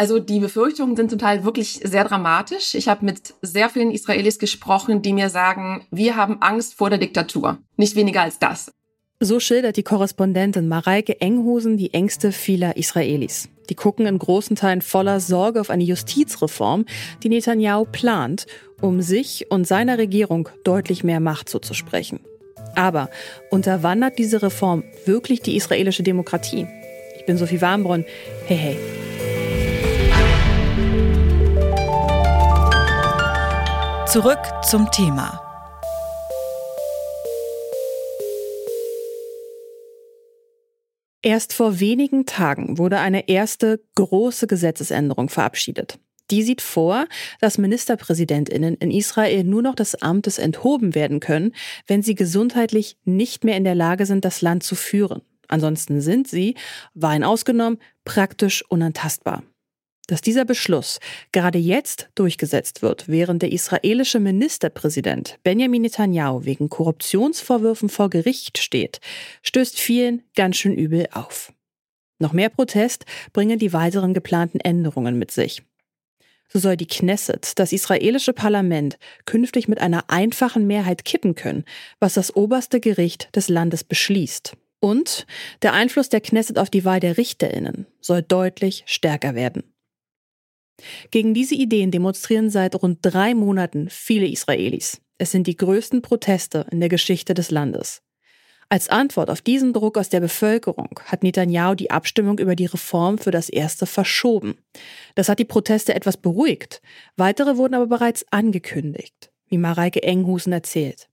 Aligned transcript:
Also 0.00 0.18
die 0.18 0.40
Befürchtungen 0.40 0.96
sind 0.96 1.10
zum 1.10 1.18
Teil 1.18 1.44
wirklich 1.44 1.78
sehr 1.84 2.04
dramatisch. 2.04 2.74
Ich 2.74 2.88
habe 2.88 3.04
mit 3.04 3.34
sehr 3.42 3.68
vielen 3.68 3.90
Israelis 3.90 4.38
gesprochen, 4.38 5.02
die 5.02 5.12
mir 5.12 5.28
sagen, 5.28 5.86
wir 5.90 6.16
haben 6.16 6.40
Angst 6.40 6.72
vor 6.72 6.88
der 6.88 6.98
Diktatur. 6.98 7.58
Nicht 7.76 7.96
weniger 7.96 8.22
als 8.22 8.38
das. 8.38 8.72
So 9.20 9.40
schildert 9.40 9.76
die 9.76 9.82
Korrespondentin 9.82 10.68
Mareike 10.68 11.20
Enghusen 11.20 11.76
die 11.76 11.92
Ängste 11.92 12.32
vieler 12.32 12.78
Israelis. 12.78 13.50
Die 13.68 13.74
gucken 13.74 14.06
in 14.06 14.18
großen 14.18 14.56
Teilen 14.56 14.80
voller 14.80 15.20
Sorge 15.20 15.60
auf 15.60 15.68
eine 15.68 15.84
Justizreform, 15.84 16.86
die 17.22 17.28
Netanyahu 17.28 17.84
plant, 17.84 18.46
um 18.80 19.02
sich 19.02 19.50
und 19.50 19.66
seiner 19.66 19.98
Regierung 19.98 20.48
deutlich 20.64 21.04
mehr 21.04 21.20
Macht 21.20 21.50
zuzusprechen. 21.50 22.20
Aber 22.74 23.10
unterwandert 23.50 24.18
diese 24.18 24.40
Reform 24.40 24.82
wirklich 25.04 25.42
die 25.42 25.56
israelische 25.56 26.02
Demokratie? 26.02 26.66
Ich 27.18 27.26
bin 27.26 27.36
Sophie 27.36 27.60
Warmbrunn. 27.60 28.06
Hey, 28.46 28.56
hey. 28.56 29.09
Zurück 34.12 34.40
zum 34.68 34.90
Thema. 34.90 35.40
Erst 41.22 41.52
vor 41.52 41.78
wenigen 41.78 42.26
Tagen 42.26 42.78
wurde 42.78 42.98
eine 42.98 43.28
erste 43.28 43.80
große 43.94 44.48
Gesetzesänderung 44.48 45.28
verabschiedet. 45.28 46.00
Die 46.32 46.42
sieht 46.42 46.60
vor, 46.60 47.06
dass 47.40 47.56
Ministerpräsidentinnen 47.56 48.74
in 48.78 48.90
Israel 48.90 49.44
nur 49.44 49.62
noch 49.62 49.76
des 49.76 50.02
Amtes 50.02 50.38
enthoben 50.38 50.96
werden 50.96 51.20
können, 51.20 51.54
wenn 51.86 52.02
sie 52.02 52.16
gesundheitlich 52.16 52.96
nicht 53.04 53.44
mehr 53.44 53.56
in 53.56 53.62
der 53.62 53.76
Lage 53.76 54.06
sind, 54.06 54.24
das 54.24 54.42
Land 54.42 54.64
zu 54.64 54.74
führen. 54.74 55.22
Ansonsten 55.46 56.00
sind 56.00 56.26
sie, 56.26 56.56
Wein 56.94 57.22
ausgenommen, 57.22 57.78
praktisch 58.04 58.64
unantastbar 58.68 59.44
dass 60.10 60.22
dieser 60.22 60.44
Beschluss 60.44 60.98
gerade 61.30 61.58
jetzt 61.58 62.08
durchgesetzt 62.16 62.82
wird, 62.82 63.06
während 63.06 63.42
der 63.42 63.52
israelische 63.52 64.18
Ministerpräsident 64.18 65.38
Benjamin 65.44 65.82
Netanyahu 65.82 66.44
wegen 66.44 66.68
Korruptionsvorwürfen 66.68 67.88
vor 67.88 68.10
Gericht 68.10 68.58
steht, 68.58 69.00
stößt 69.42 69.78
vielen 69.78 70.22
ganz 70.34 70.56
schön 70.56 70.74
übel 70.74 71.06
auf. 71.12 71.52
Noch 72.18 72.32
mehr 72.32 72.48
Protest 72.48 73.04
bringen 73.32 73.60
die 73.60 73.72
weiteren 73.72 74.12
geplanten 74.12 74.58
Änderungen 74.58 75.16
mit 75.16 75.30
sich. 75.30 75.62
So 76.48 76.58
soll 76.58 76.76
die 76.76 76.88
Knesset, 76.88 77.58
das 77.60 77.72
israelische 77.72 78.32
Parlament, 78.32 78.98
künftig 79.26 79.68
mit 79.68 79.80
einer 79.80 80.10
einfachen 80.10 80.66
Mehrheit 80.66 81.04
kippen 81.04 81.36
können, 81.36 81.64
was 82.00 82.14
das 82.14 82.34
oberste 82.34 82.80
Gericht 82.80 83.34
des 83.36 83.48
Landes 83.48 83.84
beschließt. 83.84 84.56
Und 84.80 85.26
der 85.62 85.72
Einfluss 85.74 86.08
der 86.08 86.20
Knesset 86.20 86.58
auf 86.58 86.68
die 86.68 86.84
Wahl 86.84 86.98
der 86.98 87.16
Richterinnen 87.16 87.86
soll 88.00 88.22
deutlich 88.22 88.82
stärker 88.86 89.36
werden. 89.36 89.62
Gegen 91.10 91.34
diese 91.34 91.54
Ideen 91.54 91.90
demonstrieren 91.90 92.50
seit 92.50 92.80
rund 92.82 92.98
drei 93.02 93.34
Monaten 93.34 93.88
viele 93.90 94.26
Israelis. 94.26 95.00
Es 95.18 95.30
sind 95.30 95.46
die 95.46 95.56
größten 95.56 96.02
Proteste 96.02 96.66
in 96.70 96.80
der 96.80 96.88
Geschichte 96.88 97.34
des 97.34 97.50
Landes. 97.50 98.02
Als 98.72 98.88
Antwort 98.88 99.30
auf 99.30 99.42
diesen 99.42 99.72
Druck 99.72 99.98
aus 99.98 100.10
der 100.10 100.20
Bevölkerung 100.20 101.00
hat 101.04 101.24
Netanyahu 101.24 101.74
die 101.74 101.90
Abstimmung 101.90 102.38
über 102.38 102.54
die 102.54 102.66
Reform 102.66 103.18
für 103.18 103.32
das 103.32 103.48
erste 103.48 103.84
verschoben. 103.84 104.58
Das 105.16 105.28
hat 105.28 105.40
die 105.40 105.44
Proteste 105.44 105.92
etwas 105.92 106.16
beruhigt. 106.16 106.80
Weitere 107.16 107.56
wurden 107.56 107.74
aber 107.74 107.88
bereits 107.88 108.24
angekündigt, 108.30 109.32
wie 109.48 109.58
Mareike 109.58 110.04
Enghusen 110.04 110.52
erzählt. 110.52 111.08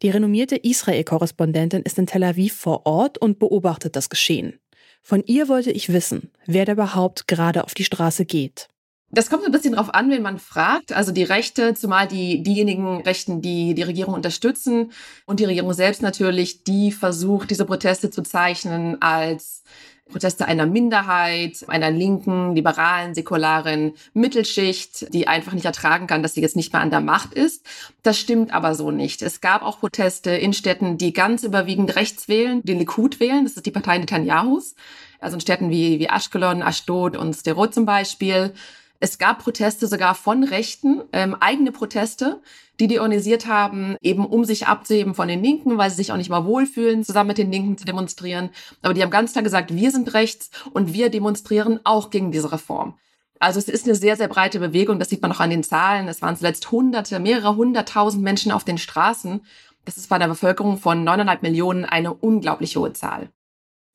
Die 0.00 0.08
renommierte 0.08 0.56
Israel-Korrespondentin 0.56 1.82
ist 1.82 1.98
in 1.98 2.06
Tel 2.06 2.24
Aviv 2.24 2.54
vor 2.54 2.86
Ort 2.86 3.18
und 3.18 3.38
beobachtet 3.38 3.94
das 3.94 4.08
Geschehen. 4.08 4.58
Von 5.02 5.22
ihr 5.26 5.48
wollte 5.48 5.70
ich 5.70 5.92
wissen, 5.92 6.30
wer 6.46 6.64
da 6.64 6.72
überhaupt 6.72 7.28
gerade 7.28 7.64
auf 7.64 7.74
die 7.74 7.84
Straße 7.84 8.24
geht. 8.24 8.68
Das 9.14 9.28
kommt 9.28 9.44
ein 9.44 9.52
bisschen 9.52 9.74
drauf 9.74 9.92
an, 9.92 10.10
wen 10.10 10.22
man 10.22 10.38
fragt. 10.38 10.94
Also 10.94 11.12
die 11.12 11.22
Rechte, 11.22 11.74
zumal 11.74 12.08
die, 12.08 12.42
diejenigen 12.42 13.02
Rechten, 13.02 13.42
die 13.42 13.74
die 13.74 13.82
Regierung 13.82 14.14
unterstützen 14.14 14.90
und 15.26 15.38
die 15.38 15.44
Regierung 15.44 15.74
selbst 15.74 16.00
natürlich, 16.00 16.64
die 16.64 16.92
versucht, 16.92 17.50
diese 17.50 17.66
Proteste 17.66 18.08
zu 18.08 18.22
zeichnen 18.22 19.02
als 19.02 19.64
Proteste 20.10 20.46
einer 20.46 20.64
Minderheit, 20.64 21.62
einer 21.68 21.90
linken, 21.90 22.54
liberalen, 22.54 23.14
säkularen 23.14 23.92
Mittelschicht, 24.14 25.12
die 25.12 25.28
einfach 25.28 25.52
nicht 25.52 25.66
ertragen 25.66 26.06
kann, 26.06 26.22
dass 26.22 26.32
sie 26.32 26.40
jetzt 26.40 26.56
nicht 26.56 26.72
mehr 26.72 26.80
an 26.80 26.90
der 26.90 27.00
Macht 27.00 27.34
ist. 27.34 27.66
Das 28.02 28.18
stimmt 28.18 28.54
aber 28.54 28.74
so 28.74 28.90
nicht. 28.90 29.20
Es 29.20 29.42
gab 29.42 29.62
auch 29.62 29.80
Proteste 29.80 30.30
in 30.30 30.54
Städten, 30.54 30.96
die 30.96 31.12
ganz 31.12 31.44
überwiegend 31.44 31.96
rechts 31.96 32.28
wählen, 32.28 32.62
den 32.62 32.78
Likud 32.78 33.20
wählen, 33.20 33.44
das 33.44 33.54
ist 33.56 33.66
die 33.66 33.70
Partei 33.70 33.98
Netanyahus. 33.98 34.74
Also 35.20 35.36
in 35.36 35.40
Städten 35.42 35.70
wie, 35.70 35.98
wie 35.98 36.08
Ashkelon, 36.08 36.62
Ashdod 36.62 37.16
und 37.16 37.34
Sderot 37.34 37.74
zum 37.74 37.84
Beispiel 37.84 38.54
es 39.02 39.18
gab 39.18 39.40
Proteste 39.40 39.88
sogar 39.88 40.14
von 40.14 40.44
Rechten, 40.44 41.02
ähm, 41.12 41.34
eigene 41.40 41.72
Proteste, 41.72 42.40
die 42.78 42.86
die 42.86 43.00
organisiert 43.00 43.48
haben, 43.48 43.96
eben 44.00 44.24
um 44.24 44.44
sich 44.44 44.68
abzuheben 44.68 45.16
von 45.16 45.26
den 45.26 45.42
Linken, 45.42 45.76
weil 45.76 45.90
sie 45.90 45.96
sich 45.96 46.12
auch 46.12 46.16
nicht 46.16 46.30
mal 46.30 46.44
wohlfühlen, 46.44 47.02
zusammen 47.02 47.26
mit 47.26 47.38
den 47.38 47.50
Linken 47.50 47.76
zu 47.76 47.84
demonstrieren. 47.84 48.50
Aber 48.80 48.94
die 48.94 49.02
haben 49.02 49.10
ganz 49.10 49.32
klar 49.32 49.42
gesagt, 49.42 49.74
wir 49.74 49.90
sind 49.90 50.14
rechts 50.14 50.50
und 50.72 50.94
wir 50.94 51.10
demonstrieren 51.10 51.80
auch 51.82 52.10
gegen 52.10 52.30
diese 52.30 52.52
Reform. 52.52 52.94
Also 53.40 53.58
es 53.58 53.66
ist 53.66 53.86
eine 53.86 53.96
sehr, 53.96 54.16
sehr 54.16 54.28
breite 54.28 54.60
Bewegung. 54.60 55.00
Das 55.00 55.08
sieht 55.08 55.20
man 55.20 55.32
auch 55.32 55.40
an 55.40 55.50
den 55.50 55.64
Zahlen. 55.64 56.06
Es 56.06 56.22
waren 56.22 56.36
zuletzt 56.36 56.70
Hunderte, 56.70 57.18
mehrere 57.18 57.56
hunderttausend 57.56 58.22
Menschen 58.22 58.52
auf 58.52 58.62
den 58.62 58.78
Straßen. 58.78 59.40
Das 59.84 59.96
ist 59.96 60.10
bei 60.10 60.14
einer 60.14 60.28
Bevölkerung 60.28 60.78
von 60.78 61.02
neuneinhalb 61.02 61.42
Millionen 61.42 61.84
eine 61.84 62.14
unglaublich 62.14 62.76
hohe 62.76 62.92
Zahl. 62.92 63.30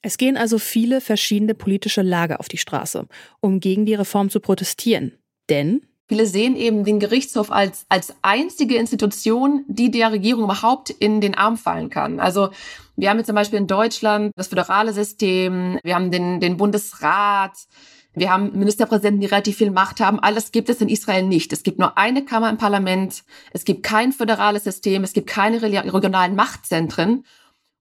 Es 0.02 0.18
gehen 0.18 0.38
also 0.38 0.60
viele 0.60 1.02
verschiedene 1.02 1.54
politische 1.54 2.02
Lager 2.02 2.40
auf 2.40 2.48
die 2.48 2.58
Straße, 2.58 3.08
um 3.40 3.60
gegen 3.60 3.86
die 3.86 3.96
Reform 3.96 4.30
zu 4.30 4.40
protestieren. 4.40 5.14
Denn 5.50 5.82
Viele 6.10 6.26
sehen 6.26 6.56
eben 6.56 6.86
den 6.86 7.00
Gerichtshof 7.00 7.52
als, 7.52 7.86
als 7.90 8.16
einzige 8.22 8.78
Institution, 8.78 9.66
die 9.68 9.92
der 9.92 10.14
Regierung 10.14 10.46
überhaupt 10.46 10.90
in 10.90 11.20
den 11.20 11.36
Arm 11.36 11.58
fallen 11.58 11.90
kann. 11.90 12.22
Also 12.22 12.50
wir 12.96 13.10
haben 13.10 13.18
jetzt 13.18 13.28
zum 13.28 13.36
Beispiel 13.36 13.60
in 13.60 13.68
Deutschland 13.68 14.32
das 14.38 14.48
föderale 14.48 14.94
System, 14.94 15.80
wir 15.84 15.96
haben 15.96 16.10
den, 16.10 16.40
den 16.40 16.56
Bundesrat, 16.56 17.58
wir 18.14 18.32
haben 18.32 18.58
Ministerpräsidenten, 18.58 19.20
die 19.20 19.28
relativ 19.28 19.58
viel 19.58 19.70
Macht 19.70 20.00
haben. 20.00 20.20
Alles 20.20 20.54
gibt 20.54 20.70
es 20.70 20.80
in 20.80 20.88
Israel 20.88 21.24
nicht. 21.24 21.52
Es 21.52 21.62
gibt 21.62 21.78
nur 21.78 21.98
eine 21.98 22.24
Kammer 22.24 22.50
im 22.50 22.58
Parlament, 22.58 23.24
es 23.52 23.66
gibt 23.66 23.84
kein 23.84 24.14
föderales 24.14 24.64
System, 24.64 25.04
es 25.04 25.12
gibt 25.12 25.28
keine 25.28 25.62
regionalen 25.62 26.36
Machtzentren. 26.36 27.26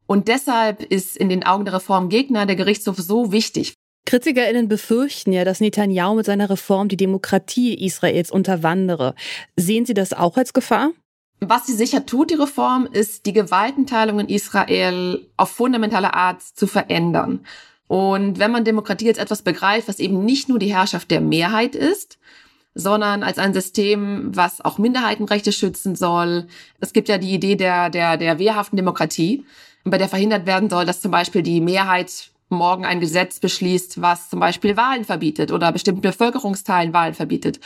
Und 0.06 0.28
deshalb 0.28 0.82
ist 0.82 1.16
in 1.16 1.28
den 1.28 1.44
Augen 1.44 1.64
der 1.64 1.74
Reformgegner 1.74 2.46
der 2.46 2.56
Gerichtshof 2.56 2.96
so 2.98 3.32
wichtig. 3.32 3.74
KritikerInnen 4.06 4.68
befürchten 4.68 5.32
ja, 5.32 5.44
dass 5.44 5.60
Netanyahu 5.60 6.14
mit 6.14 6.26
seiner 6.26 6.48
Reform 6.48 6.88
die 6.88 6.96
Demokratie 6.96 7.74
Israels 7.74 8.30
unterwandere. 8.30 9.14
Sehen 9.56 9.84
Sie 9.84 9.94
das 9.94 10.12
auch 10.12 10.36
als 10.36 10.52
Gefahr? 10.52 10.92
Was 11.40 11.66
sie 11.66 11.74
sicher 11.74 12.06
tut, 12.06 12.30
die 12.30 12.34
Reform, 12.34 12.88
ist, 12.90 13.26
die 13.26 13.34
Gewaltenteilung 13.34 14.20
in 14.20 14.28
Israel 14.28 15.26
auf 15.36 15.50
fundamentale 15.50 16.14
Art 16.14 16.40
zu 16.40 16.66
verändern. 16.66 17.44
Und 17.88 18.38
wenn 18.38 18.50
man 18.50 18.64
Demokratie 18.64 19.08
als 19.08 19.18
etwas 19.18 19.42
begreift, 19.42 19.88
was 19.88 19.98
eben 19.98 20.24
nicht 20.24 20.48
nur 20.48 20.58
die 20.58 20.74
Herrschaft 20.74 21.10
der 21.10 21.20
Mehrheit 21.20 21.74
ist, 21.74 22.18
sondern 22.74 23.22
als 23.22 23.38
ein 23.38 23.54
System, 23.54 24.34
was 24.34 24.60
auch 24.60 24.78
Minderheitenrechte 24.78 25.50
schützen 25.50 25.96
soll. 25.96 26.46
Es 26.78 26.92
gibt 26.92 27.08
ja 27.08 27.16
die 27.16 27.32
Idee 27.32 27.56
der, 27.56 27.90
der, 27.90 28.16
der 28.18 28.38
wehrhaften 28.38 28.76
Demokratie 28.76 29.44
bei 29.90 29.98
der 29.98 30.08
verhindert 30.08 30.46
werden 30.46 30.70
soll, 30.70 30.84
dass 30.84 31.00
zum 31.00 31.10
Beispiel 31.10 31.42
die 31.42 31.60
Mehrheit 31.60 32.30
morgen 32.48 32.84
ein 32.84 33.00
Gesetz 33.00 33.40
beschließt, 33.40 34.00
was 34.00 34.30
zum 34.30 34.40
Beispiel 34.40 34.76
Wahlen 34.76 35.04
verbietet 35.04 35.50
oder 35.50 35.72
bestimmten 35.72 36.00
Bevölkerungsteilen 36.00 36.92
Wahlen 36.92 37.14
verbietet. 37.14 37.60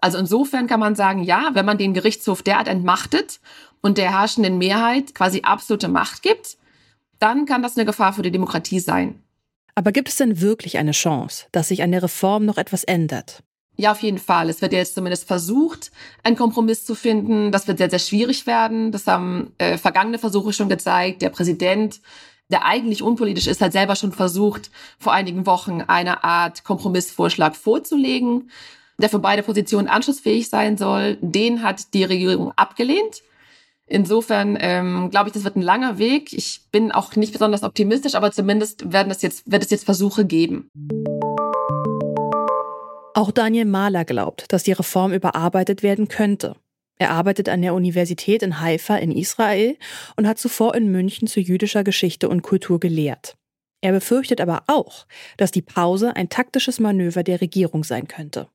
Also 0.00 0.18
insofern 0.18 0.66
kann 0.66 0.80
man 0.80 0.96
sagen, 0.96 1.22
ja, 1.22 1.50
wenn 1.52 1.66
man 1.66 1.78
den 1.78 1.94
Gerichtshof 1.94 2.42
derart 2.42 2.68
entmachtet 2.68 3.40
und 3.80 3.98
der 3.98 4.18
herrschenden 4.18 4.58
Mehrheit 4.58 5.14
quasi 5.14 5.42
absolute 5.42 5.88
Macht 5.88 6.22
gibt, 6.22 6.56
dann 7.20 7.46
kann 7.46 7.62
das 7.62 7.76
eine 7.76 7.86
Gefahr 7.86 8.12
für 8.12 8.22
die 8.22 8.32
Demokratie 8.32 8.80
sein. 8.80 9.22
Aber 9.76 9.92
gibt 9.92 10.08
es 10.08 10.16
denn 10.16 10.40
wirklich 10.40 10.78
eine 10.78 10.92
Chance, 10.92 11.46
dass 11.52 11.68
sich 11.68 11.82
an 11.82 11.92
der 11.92 12.02
Reform 12.02 12.44
noch 12.44 12.58
etwas 12.58 12.84
ändert? 12.84 13.42
Ja, 13.76 13.90
auf 13.92 14.02
jeden 14.02 14.18
Fall. 14.18 14.48
Es 14.48 14.62
wird 14.62 14.72
jetzt 14.72 14.94
zumindest 14.94 15.26
versucht, 15.26 15.90
einen 16.22 16.36
Kompromiss 16.36 16.84
zu 16.84 16.94
finden. 16.94 17.50
Das 17.50 17.66
wird 17.66 17.78
sehr, 17.78 17.90
sehr 17.90 17.98
schwierig 17.98 18.46
werden. 18.46 18.92
Das 18.92 19.06
haben 19.06 19.52
äh, 19.58 19.78
vergangene 19.78 20.18
Versuche 20.18 20.52
schon 20.52 20.68
gezeigt. 20.68 21.22
Der 21.22 21.30
Präsident, 21.30 22.00
der 22.50 22.64
eigentlich 22.64 23.02
unpolitisch 23.02 23.48
ist, 23.48 23.60
hat 23.60 23.72
selber 23.72 23.96
schon 23.96 24.12
versucht, 24.12 24.70
vor 24.98 25.12
einigen 25.12 25.44
Wochen 25.46 25.82
eine 25.82 26.22
Art 26.22 26.62
Kompromissvorschlag 26.62 27.56
vorzulegen, 27.56 28.50
der 28.98 29.08
für 29.08 29.18
beide 29.18 29.42
Positionen 29.42 29.88
anschlussfähig 29.88 30.48
sein 30.48 30.76
soll. 30.76 31.18
Den 31.20 31.64
hat 31.64 31.94
die 31.94 32.04
Regierung 32.04 32.52
abgelehnt. 32.52 33.22
Insofern 33.86 34.56
ähm, 34.60 35.10
glaube 35.10 35.28
ich, 35.28 35.34
das 35.34 35.44
wird 35.44 35.56
ein 35.56 35.62
langer 35.62 35.98
Weg. 35.98 36.32
Ich 36.32 36.60
bin 36.70 36.92
auch 36.92 37.16
nicht 37.16 37.32
besonders 37.32 37.64
optimistisch, 37.64 38.14
aber 38.14 38.30
zumindest 38.30 38.92
werden 38.92 39.10
es 39.10 39.20
jetzt, 39.20 39.50
wird 39.50 39.64
es 39.64 39.70
jetzt 39.70 39.84
Versuche 39.84 40.24
geben. 40.24 40.70
Auch 43.16 43.30
Daniel 43.30 43.64
Mahler 43.64 44.04
glaubt, 44.04 44.52
dass 44.52 44.64
die 44.64 44.72
Reform 44.72 45.12
überarbeitet 45.12 45.84
werden 45.84 46.08
könnte. 46.08 46.56
Er 46.96 47.12
arbeitet 47.12 47.48
an 47.48 47.62
der 47.62 47.74
Universität 47.74 48.42
in 48.42 48.60
Haifa 48.60 48.96
in 48.96 49.12
Israel 49.12 49.76
und 50.16 50.26
hat 50.26 50.38
zuvor 50.38 50.74
in 50.74 50.90
München 50.90 51.28
zu 51.28 51.38
jüdischer 51.38 51.84
Geschichte 51.84 52.28
und 52.28 52.42
Kultur 52.42 52.80
gelehrt. 52.80 53.36
Er 53.80 53.92
befürchtet 53.92 54.40
aber 54.40 54.64
auch, 54.66 55.06
dass 55.36 55.52
die 55.52 55.62
Pause 55.62 56.16
ein 56.16 56.28
taktisches 56.28 56.80
Manöver 56.80 57.22
der 57.22 57.40
Regierung 57.40 57.84
sein 57.84 58.08
könnte. 58.08 58.48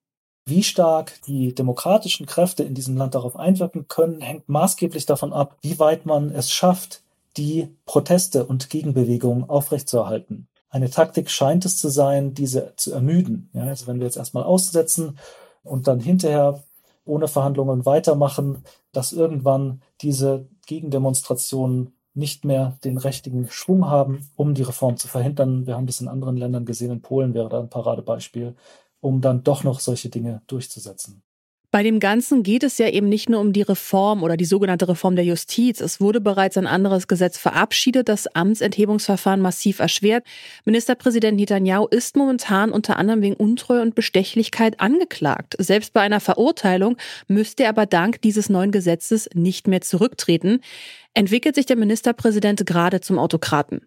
Wie 0.46 0.64
stark 0.64 1.22
die 1.28 1.56
demokratischen 1.56 2.26
Kräfte 2.26 2.64
in 2.64 2.74
diesem 2.74 2.98
Land 2.98 3.16
darauf 3.16 3.38
einwirken 3.38 3.88
können, 3.88 4.20
hängt 4.20 4.50
maßgeblich 4.50 5.06
davon 5.06 5.32
ab, 5.32 5.58
wie 5.62 5.80
weit 5.80 6.06
man 6.06 6.32
es 6.32 6.52
schafft, 6.52 7.02
die 7.38 7.70
Proteste 7.86 8.46
und 8.46 8.70
Gegenbewegungen 8.70 9.50
aufrechtzuerhalten. 9.50 10.48
Eine 10.70 10.90
Taktik 10.90 11.30
scheint 11.30 11.66
es 11.66 11.78
zu 11.78 11.90
sein, 11.90 12.34
diese 12.34 12.74
zu 12.76 12.94
ermüden. 12.94 13.50
Ja, 13.54 13.64
also 13.64 13.88
wenn 13.88 14.00
wir 14.00 14.06
jetzt 14.06 14.18
erstmal 14.18 14.44
aussetzen 14.44 15.18
und 15.64 15.88
dann 15.88 16.00
hinterher 16.00 16.64
ohne 17.06 17.28
Verhandlungen 17.28 17.86
weitermachen, 17.86 18.64
dass 18.92 19.12
irgendwann 19.12 19.82
diese 20.02 20.48
Gegendemonstrationen 20.68 21.94
nicht 22.14 22.46
mehr 22.46 22.78
den 22.84 22.98
richtigen 22.98 23.50
Schwung 23.50 23.90
haben, 23.90 24.30
um 24.36 24.54
die 24.54 24.64
Reform 24.64 24.98
zu 24.98 25.08
verhindern. 25.08 25.66
Wir 25.66 25.76
haben 25.76 25.88
das 25.88 26.02
in 26.02 26.08
anderen 26.08 26.38
Ländern 26.38 26.66
gesehen, 26.66 26.92
in 26.92 27.02
Polen 27.02 27.34
wäre 27.34 27.50
da 27.50 27.60
ein 27.60 27.70
Paradebeispiel, 27.70 28.56
um 29.00 29.22
dann 29.22 29.44
doch 29.44 29.64
noch 29.64 29.80
solche 29.80 30.10
Dinge 30.10 30.42
durchzusetzen. 30.48 31.24
Bei 31.72 31.84
dem 31.84 32.00
Ganzen 32.00 32.42
geht 32.42 32.64
es 32.64 32.80
ja 32.80 32.90
eben 32.90 33.10
nicht 33.10 33.30
nur 33.30 33.40
um 33.40 33.54
die 33.54 33.62
Reform 33.62 34.24
oder 34.24 34.38
die 34.38 34.46
sogenannte 34.46 34.88
Reform 34.88 35.16
der 35.16 35.26
Justiz. 35.26 35.82
Es 35.82 36.02
wurde 36.02 36.20
bereits 36.20 36.58
ein 36.58 36.66
anderes 36.66 37.08
Gesetz 37.08 37.38
verabschiedet, 37.38 38.10
das 38.10 38.26
Amtsenthebungsverfahren 38.26 39.40
massiv 39.40 39.78
erschwert. 39.78 40.26
Ministerpräsident 40.66 41.38
Netanyahu 41.38 41.86
ist 41.86 42.16
momentan 42.16 42.72
unter 42.72 42.98
anderem 42.98 43.22
wegen 43.22 43.36
Untreue 43.36 43.84
und 43.84 43.94
Bestechlichkeit 43.94 44.80
angeklagt. 44.80 45.56
Selbst 45.60 45.94
bei 45.94 46.02
einer 46.02 46.20
Verurteilung 46.20 46.98
müsste 47.28 47.66
er 47.66 47.70
aber 47.70 47.86
dank 47.86 48.20
dieses 48.24 48.50
neuen 48.50 48.72
Gesetzes 48.72 49.30
nicht 49.36 49.68
mehr 49.68 49.82
zurücktreten. 49.82 50.62
Entwickelt 51.14 51.54
sich 51.54 51.68
der 51.68 51.78
Ministerpräsident 51.78 52.66
gerade 52.66 53.00
zum 53.00 53.20
Autokraten? 53.20 53.82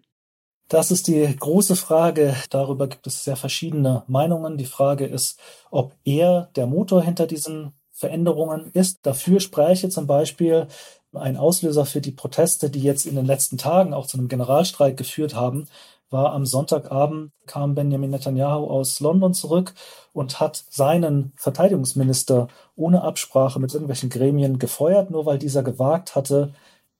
Das 0.73 0.89
ist 0.89 1.05
die 1.05 1.35
große 1.39 1.75
Frage. 1.75 2.35
Darüber 2.49 2.87
gibt 2.87 3.05
es 3.05 3.23
sehr 3.23 3.35
verschiedene 3.35 4.01
Meinungen. 4.07 4.57
Die 4.57 4.65
Frage 4.65 5.05
ist, 5.05 5.39
ob 5.69 5.93
er 6.03 6.49
der 6.55 6.65
Motor 6.65 7.03
hinter 7.03 7.27
diesen 7.27 7.73
Veränderungen 7.91 8.71
ist. 8.73 9.05
Dafür 9.05 9.39
spräche 9.39 9.89
zum 9.89 10.07
Beispiel 10.07 10.65
ein 11.13 11.37
Auslöser 11.37 11.85
für 11.85 12.01
die 12.01 12.11
Proteste, 12.11 12.71
die 12.71 12.81
jetzt 12.81 13.05
in 13.05 13.15
den 13.15 13.27
letzten 13.27 13.59
Tagen 13.59 13.93
auch 13.93 14.07
zu 14.07 14.17
einem 14.17 14.29
Generalstreik 14.29 14.97
geführt 14.97 15.35
haben, 15.35 15.67
war 16.09 16.33
am 16.33 16.47
Sonntagabend 16.47 17.31
kam 17.45 17.75
Benjamin 17.75 18.09
Netanyahu 18.09 18.65
aus 18.65 18.99
London 18.99 19.35
zurück 19.35 19.75
und 20.11 20.39
hat 20.39 20.63
seinen 20.71 21.33
Verteidigungsminister 21.35 22.47
ohne 22.75 23.03
Absprache 23.03 23.59
mit 23.59 23.75
irgendwelchen 23.75 24.09
Gremien 24.09 24.57
gefeuert, 24.57 25.11
nur 25.11 25.27
weil 25.27 25.37
dieser 25.37 25.61
gewagt 25.61 26.15
hatte, 26.15 26.51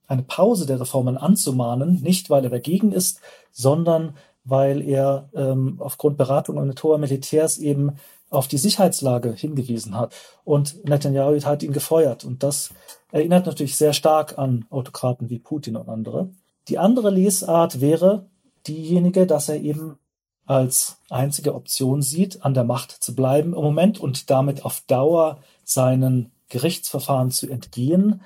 eine 0.06 0.22
Pause 0.22 0.66
der 0.66 0.80
Reformen 0.80 1.16
anzumahnen, 1.16 2.00
nicht 2.02 2.30
weil 2.30 2.44
er 2.44 2.50
dagegen 2.50 2.92
ist, 2.92 3.20
sondern 3.52 4.14
weil 4.44 4.82
er 4.82 5.28
ähm, 5.34 5.76
aufgrund 5.78 6.18
Beratung 6.18 6.58
und 6.58 6.82
hoher 6.82 6.98
Militärs 6.98 7.58
eben 7.58 7.96
auf 8.30 8.48
die 8.48 8.58
Sicherheitslage 8.58 9.32
hingewiesen 9.32 9.96
hat. 9.96 10.14
Und 10.44 10.84
Netanyahu 10.84 11.40
hat 11.42 11.62
ihn 11.62 11.72
gefeuert. 11.72 12.24
Und 12.24 12.42
das 12.42 12.70
erinnert 13.12 13.46
natürlich 13.46 13.76
sehr 13.76 13.92
stark 13.92 14.38
an 14.38 14.66
Autokraten 14.70 15.30
wie 15.30 15.38
Putin 15.38 15.76
und 15.76 15.88
andere. 15.88 16.30
Die 16.68 16.78
andere 16.78 17.10
Lesart 17.10 17.80
wäre 17.80 18.26
diejenige, 18.66 19.26
dass 19.26 19.48
er 19.48 19.60
eben 19.60 19.98
als 20.46 20.98
einzige 21.08 21.54
Option 21.54 22.02
sieht, 22.02 22.44
an 22.44 22.54
der 22.54 22.64
Macht 22.64 22.90
zu 22.90 23.14
bleiben 23.14 23.54
im 23.54 23.62
Moment 23.62 23.98
und 23.98 24.30
damit 24.30 24.64
auf 24.64 24.82
Dauer 24.86 25.38
seinen 25.64 26.32
Gerichtsverfahren 26.50 27.30
zu 27.30 27.48
entgehen, 27.48 28.20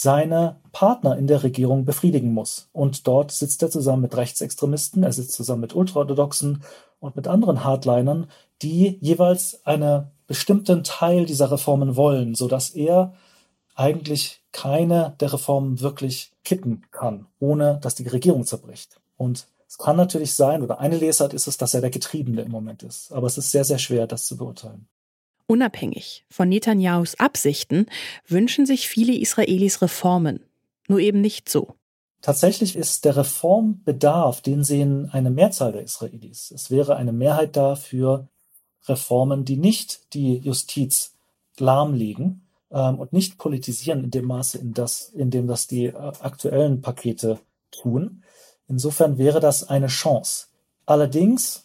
seine 0.00 0.60
Partner 0.70 1.18
in 1.18 1.26
der 1.26 1.42
Regierung 1.42 1.84
befriedigen 1.84 2.32
muss. 2.32 2.68
Und 2.72 3.08
dort 3.08 3.32
sitzt 3.32 3.64
er 3.64 3.70
zusammen 3.70 4.02
mit 4.02 4.16
Rechtsextremisten, 4.16 5.02
er 5.02 5.12
sitzt 5.12 5.32
zusammen 5.32 5.62
mit 5.62 5.74
Ultraorthodoxen 5.74 6.62
und 7.00 7.16
mit 7.16 7.26
anderen 7.26 7.64
Hardlinern, 7.64 8.28
die 8.62 8.96
jeweils 9.00 9.66
einen 9.66 10.06
bestimmten 10.28 10.84
Teil 10.84 11.26
dieser 11.26 11.50
Reformen 11.50 11.96
wollen, 11.96 12.36
so 12.36 12.46
dass 12.46 12.70
er 12.70 13.12
eigentlich 13.74 14.40
keine 14.52 15.16
der 15.18 15.32
Reformen 15.32 15.80
wirklich 15.80 16.30
kippen 16.44 16.86
kann, 16.92 17.26
ohne 17.40 17.80
dass 17.82 17.96
die 17.96 18.06
Regierung 18.06 18.46
zerbricht. 18.46 19.00
Und 19.16 19.48
es 19.66 19.78
kann 19.78 19.96
natürlich 19.96 20.32
sein, 20.32 20.62
oder 20.62 20.78
eine 20.78 20.96
Lesart 20.96 21.34
ist 21.34 21.48
es, 21.48 21.56
dass 21.56 21.74
er 21.74 21.80
der 21.80 21.90
Getriebene 21.90 22.42
im 22.42 22.52
Moment 22.52 22.84
ist. 22.84 23.10
Aber 23.10 23.26
es 23.26 23.36
ist 23.36 23.50
sehr, 23.50 23.64
sehr 23.64 23.78
schwer, 23.78 24.06
das 24.06 24.26
zu 24.26 24.36
beurteilen. 24.36 24.86
Unabhängig 25.48 26.26
von 26.28 26.50
Netanyahus 26.50 27.18
Absichten 27.18 27.86
wünschen 28.26 28.66
sich 28.66 28.86
viele 28.86 29.16
Israelis 29.16 29.80
Reformen. 29.80 30.40
Nur 30.88 31.00
eben 31.00 31.22
nicht 31.22 31.48
so. 31.48 31.74
Tatsächlich 32.20 32.76
ist 32.76 33.06
der 33.06 33.16
Reformbedarf, 33.16 34.42
den 34.42 34.62
sehen 34.62 35.08
eine 35.10 35.30
Mehrzahl 35.30 35.72
der 35.72 35.82
Israelis. 35.82 36.50
Es 36.50 36.70
wäre 36.70 36.96
eine 36.96 37.12
Mehrheit 37.12 37.56
da 37.56 37.76
für 37.76 38.28
Reformen, 38.86 39.46
die 39.46 39.56
nicht 39.56 40.12
die 40.12 40.36
Justiz 40.36 41.14
lahmlegen 41.58 42.42
ähm, 42.70 42.98
und 42.98 43.14
nicht 43.14 43.38
politisieren 43.38 44.04
in 44.04 44.10
dem 44.10 44.26
Maße, 44.26 44.58
in, 44.58 44.74
das, 44.74 45.08
in 45.08 45.30
dem 45.30 45.46
das 45.46 45.66
die 45.66 45.86
äh, 45.86 45.94
aktuellen 45.94 46.82
Pakete 46.82 47.40
tun. 47.70 48.22
Insofern 48.68 49.16
wäre 49.16 49.40
das 49.40 49.66
eine 49.66 49.86
Chance. 49.86 50.48
Allerdings 50.84 51.64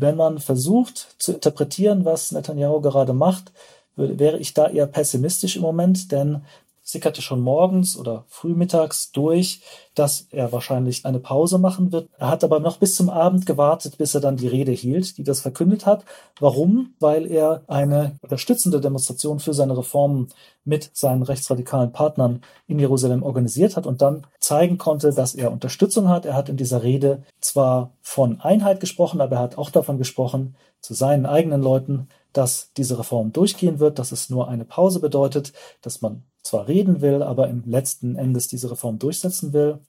wenn 0.00 0.16
man 0.16 0.38
versucht 0.38 1.14
zu 1.18 1.32
interpretieren, 1.32 2.04
was 2.04 2.32
Netanyahu 2.32 2.80
gerade 2.80 3.12
macht, 3.12 3.52
wäre 3.96 4.38
ich 4.38 4.54
da 4.54 4.68
eher 4.68 4.86
pessimistisch 4.86 5.56
im 5.56 5.62
Moment, 5.62 6.10
denn 6.10 6.42
sickerte 6.90 7.22
schon 7.22 7.40
morgens 7.40 7.96
oder 7.96 8.24
frühmittags 8.28 9.12
durch, 9.12 9.62
dass 9.94 10.26
er 10.30 10.52
wahrscheinlich 10.52 11.04
eine 11.04 11.18
Pause 11.18 11.58
machen 11.58 11.92
wird. 11.92 12.08
Er 12.18 12.28
hat 12.28 12.44
aber 12.44 12.60
noch 12.60 12.78
bis 12.78 12.94
zum 12.94 13.10
Abend 13.10 13.46
gewartet, 13.46 13.98
bis 13.98 14.14
er 14.14 14.20
dann 14.20 14.36
die 14.36 14.48
Rede 14.48 14.72
hielt, 14.72 15.18
die 15.18 15.24
das 15.24 15.40
verkündet 15.40 15.86
hat. 15.86 16.04
Warum? 16.38 16.94
Weil 17.00 17.30
er 17.30 17.62
eine 17.66 18.16
unterstützende 18.22 18.80
Demonstration 18.80 19.40
für 19.40 19.54
seine 19.54 19.76
Reformen 19.76 20.28
mit 20.64 20.90
seinen 20.92 21.22
rechtsradikalen 21.22 21.92
Partnern 21.92 22.42
in 22.66 22.78
Jerusalem 22.78 23.22
organisiert 23.22 23.76
hat 23.76 23.86
und 23.86 24.02
dann 24.02 24.26
zeigen 24.38 24.78
konnte, 24.78 25.12
dass 25.12 25.34
er 25.34 25.52
Unterstützung 25.52 26.08
hat. 26.08 26.26
Er 26.26 26.34
hat 26.34 26.48
in 26.48 26.56
dieser 26.56 26.82
Rede 26.82 27.22
zwar 27.40 27.92
von 28.02 28.40
Einheit 28.40 28.80
gesprochen, 28.80 29.20
aber 29.20 29.36
er 29.36 29.42
hat 29.42 29.58
auch 29.58 29.70
davon 29.70 29.98
gesprochen, 29.98 30.56
zu 30.80 30.94
seinen 30.94 31.26
eigenen 31.26 31.62
Leuten, 31.62 32.08
dass 32.32 32.72
diese 32.76 32.98
Reform 32.98 33.32
durchgehen 33.32 33.78
wird, 33.78 33.98
dass 33.98 34.12
es 34.12 34.30
nur 34.30 34.48
eine 34.48 34.64
Pause 34.64 35.00
bedeutet, 35.00 35.52
dass 35.82 36.00
man 36.00 36.24
zwar 36.42 36.68
reden 36.68 37.00
will, 37.00 37.22
aber 37.22 37.48
im 37.48 37.62
letzten 37.66 38.16
Endes 38.16 38.48
diese 38.48 38.70
Reform 38.70 38.98
durchsetzen 38.98 39.52
will. 39.52 39.80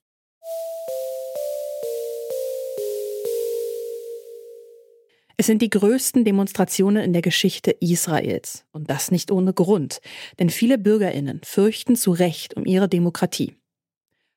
Es 5.41 5.47
sind 5.47 5.63
die 5.63 5.71
größten 5.71 6.23
Demonstrationen 6.23 7.03
in 7.03 7.13
der 7.13 7.23
Geschichte 7.23 7.71
Israels. 7.79 8.63
Und 8.71 8.91
das 8.91 9.09
nicht 9.09 9.31
ohne 9.31 9.53
Grund. 9.53 9.99
Denn 10.37 10.51
viele 10.51 10.77
Bürgerinnen 10.77 11.41
fürchten 11.43 11.95
zu 11.95 12.11
Recht 12.11 12.55
um 12.55 12.63
ihre 12.65 12.87
Demokratie. 12.87 13.55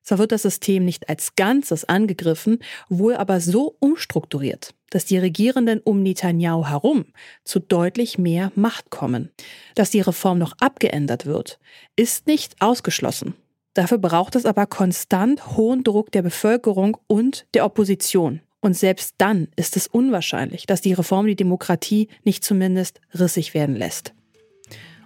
Zwar 0.04 0.18
wird 0.18 0.32
das 0.32 0.42
System 0.42 0.84
nicht 0.84 1.08
als 1.08 1.34
Ganzes 1.34 1.84
angegriffen, 1.87 2.58
wohl 2.88 3.16
aber 3.16 3.40
so 3.40 3.75
umstrukturiert, 3.80 4.75
dass 4.90 5.06
die 5.06 5.18
Regierenden 5.18 5.80
um 5.80 6.02
Netanyahu 6.02 6.66
herum 6.66 7.06
zu 7.42 7.58
deutlich 7.58 8.18
mehr 8.18 8.52
Macht 8.54 8.90
kommen. 8.90 9.30
Dass 9.75 9.90
die 9.90 10.02
Reform 10.02 10.38
noch 10.38 10.52
abgeändert 10.61 11.25
wird, 11.25 11.58
ist 11.96 12.26
nicht 12.26 12.61
ausgeschlossen. 12.61 13.34
Dafür 13.73 13.99
braucht 13.99 14.37
es 14.37 14.46
aber 14.46 14.66
konstant 14.66 15.56
hohen 15.56 15.82
Druck 15.82 16.12
der 16.12 16.23
Bevölkerung 16.23 16.96
und 17.08 17.46
der 17.54 17.64
Opposition. 17.64 18.40
Und 18.61 18.76
selbst 18.76 19.16
dann 19.18 19.49
ist 19.56 19.76
es 19.76 19.87
unwahrscheinlich, 19.87 20.66
dass 20.66 20.80
die 20.80 20.92
Reform 20.92 21.26
die 21.26 21.37
Demokratie 21.37 22.08
nicht 22.25 22.44
zumindest 22.44 23.00
rissig 23.18 23.52
werden 23.52 23.75
lässt. 23.75 24.14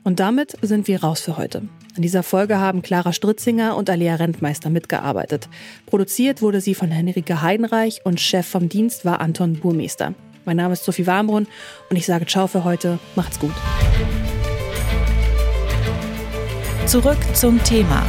Und 0.04 0.20
damit 0.20 0.56
sind 0.62 0.86
wir 0.86 1.02
raus 1.02 1.20
für 1.20 1.36
heute. 1.36 1.68
An 1.98 2.02
dieser 2.02 2.22
Folge 2.22 2.60
haben 2.60 2.80
Clara 2.80 3.12
Stritzinger 3.12 3.76
und 3.76 3.90
Alia 3.90 4.14
Rentmeister 4.14 4.70
mitgearbeitet. 4.70 5.48
Produziert 5.84 6.42
wurde 6.42 6.60
sie 6.60 6.76
von 6.76 6.92
Henrike 6.92 7.42
Heidenreich 7.42 8.02
und 8.04 8.20
Chef 8.20 8.46
vom 8.46 8.68
Dienst 8.68 9.04
war 9.04 9.20
Anton 9.20 9.58
Burmeister. 9.58 10.14
Mein 10.44 10.58
Name 10.58 10.74
ist 10.74 10.84
Sophie 10.84 11.08
Warmbrunn 11.08 11.48
und 11.90 11.96
ich 11.96 12.06
sage 12.06 12.24
Ciao 12.26 12.46
für 12.46 12.62
heute. 12.62 13.00
Macht's 13.16 13.40
gut. 13.40 13.50
Zurück 16.86 17.18
zum 17.34 17.60
Thema 17.64 18.06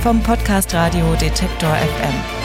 vom 0.00 0.22
Podcast 0.22 0.72
Radio 0.72 1.14
Detektor 1.20 1.74
FM. 1.76 2.39